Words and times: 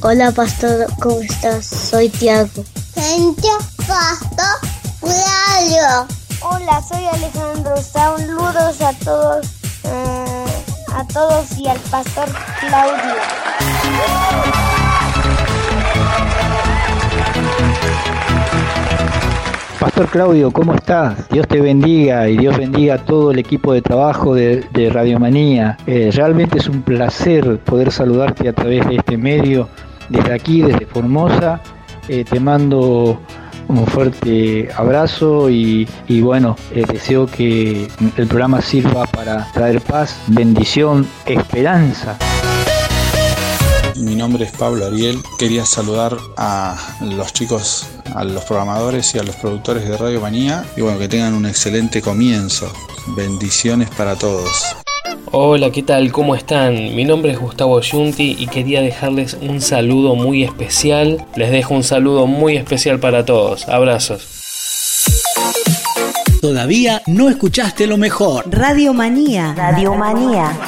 Hola 0.00 0.30
Pastor, 0.30 0.86
¿cómo 1.00 1.20
estás? 1.20 1.66
Soy 1.66 2.08
Tiago. 2.08 2.48
Gente, 2.94 3.48
Pastor, 3.78 4.70
Claudio. 5.00 6.06
Hola, 6.40 6.80
soy 6.88 7.04
Alejandro. 7.04 7.76
Saludos 7.82 8.80
a 8.80 8.92
todos, 9.04 9.46
eh, 9.82 10.44
a 10.94 11.04
todos 11.12 11.58
y 11.58 11.66
al 11.66 11.78
Pastor 11.90 12.28
Claudio. 12.60 13.14
Pastor 19.80 20.08
Claudio, 20.08 20.50
¿cómo 20.52 20.74
estás? 20.74 21.28
Dios 21.30 21.48
te 21.48 21.60
bendiga 21.60 22.28
y 22.28 22.36
Dios 22.36 22.56
bendiga 22.56 22.94
a 22.94 22.98
todo 22.98 23.32
el 23.32 23.38
equipo 23.40 23.72
de 23.72 23.82
trabajo 23.82 24.34
de, 24.34 24.64
de 24.72 24.90
Radiomanía. 24.90 25.76
Eh, 25.86 26.10
realmente 26.14 26.58
es 26.58 26.68
un 26.68 26.82
placer 26.82 27.58
poder 27.58 27.90
saludarte 27.90 28.48
a 28.48 28.52
través 28.52 28.86
de 28.86 28.96
este 28.96 29.16
medio, 29.16 29.68
desde 30.08 30.32
aquí, 30.32 30.62
desde 30.62 30.86
Formosa. 30.86 31.60
Eh, 32.08 32.24
te 32.24 32.40
mando 32.40 33.20
un 33.68 33.86
fuerte 33.86 34.68
abrazo 34.74 35.50
y, 35.50 35.86
y 36.06 36.20
bueno, 36.20 36.56
eh, 36.72 36.84
deseo 36.90 37.26
que 37.26 37.88
el 38.16 38.26
programa 38.26 38.62
sirva 38.62 39.04
para 39.06 39.50
traer 39.52 39.80
paz, 39.82 40.18
bendición, 40.28 41.06
esperanza. 41.26 42.18
Mi 43.96 44.14
nombre 44.14 44.44
es 44.44 44.52
Pablo 44.52 44.86
Ariel. 44.86 45.18
Quería 45.38 45.66
saludar 45.66 46.16
a 46.36 46.76
los 47.00 47.32
chicos, 47.32 47.88
a 48.14 48.24
los 48.24 48.44
programadores 48.44 49.14
y 49.14 49.18
a 49.18 49.24
los 49.24 49.36
productores 49.36 49.88
de 49.88 49.96
Radio 49.96 50.20
Manía. 50.20 50.64
Y 50.76 50.82
bueno, 50.82 50.98
que 50.98 51.08
tengan 51.08 51.34
un 51.34 51.46
excelente 51.46 52.00
comienzo. 52.00 52.72
Bendiciones 53.16 53.90
para 53.90 54.14
todos. 54.16 54.76
Hola, 55.40 55.70
¿qué 55.70 55.84
tal? 55.84 56.10
¿Cómo 56.10 56.34
están? 56.34 56.96
Mi 56.96 57.04
nombre 57.04 57.30
es 57.30 57.38
Gustavo 57.38 57.80
Yunti 57.80 58.34
y 58.40 58.48
quería 58.48 58.82
dejarles 58.82 59.38
un 59.40 59.60
saludo 59.60 60.16
muy 60.16 60.42
especial. 60.42 61.24
Les 61.36 61.52
dejo 61.52 61.74
un 61.74 61.84
saludo 61.84 62.26
muy 62.26 62.56
especial 62.56 62.98
para 62.98 63.24
todos. 63.24 63.68
Abrazos. 63.68 64.26
Todavía 66.42 67.02
no 67.06 67.28
escuchaste 67.28 67.86
lo 67.86 67.98
mejor. 67.98 68.46
Radio 68.50 68.92
Manía. 68.92 69.54
Radio 69.56 69.94
Manía. 69.94 70.58